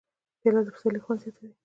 پیاله 0.39 0.61
د 0.65 0.67
پسرلي 0.75 1.01
خوند 1.03 1.19
زیاتوي. 1.23 1.51